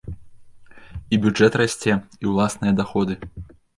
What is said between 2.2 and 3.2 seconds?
і ўласныя даходы!